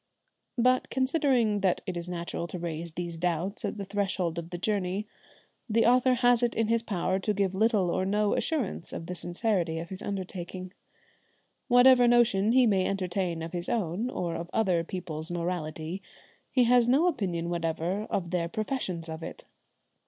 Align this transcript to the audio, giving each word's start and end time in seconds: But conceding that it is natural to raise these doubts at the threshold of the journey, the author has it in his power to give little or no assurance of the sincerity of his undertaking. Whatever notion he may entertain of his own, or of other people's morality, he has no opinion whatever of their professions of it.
But 0.57 0.89
conceding 0.89 1.59
that 1.59 1.81
it 1.85 1.95
is 1.95 2.09
natural 2.09 2.47
to 2.47 2.57
raise 2.57 2.93
these 2.93 3.17
doubts 3.17 3.63
at 3.63 3.77
the 3.77 3.85
threshold 3.85 4.39
of 4.39 4.49
the 4.49 4.57
journey, 4.57 5.05
the 5.69 5.85
author 5.85 6.15
has 6.15 6.41
it 6.41 6.55
in 6.55 6.69
his 6.69 6.81
power 6.81 7.19
to 7.19 7.33
give 7.35 7.53
little 7.53 7.91
or 7.91 8.03
no 8.03 8.33
assurance 8.33 8.93
of 8.93 9.05
the 9.05 9.13
sincerity 9.13 9.77
of 9.77 9.89
his 9.89 10.01
undertaking. 10.01 10.73
Whatever 11.67 12.07
notion 12.07 12.51
he 12.53 12.65
may 12.65 12.87
entertain 12.87 13.43
of 13.43 13.51
his 13.53 13.69
own, 13.69 14.09
or 14.09 14.33
of 14.33 14.49
other 14.53 14.83
people's 14.83 15.29
morality, 15.29 16.01
he 16.49 16.63
has 16.63 16.87
no 16.87 17.05
opinion 17.07 17.51
whatever 17.51 18.05
of 18.09 18.31
their 18.31 18.49
professions 18.49 19.07
of 19.07 19.21
it. 19.21 19.45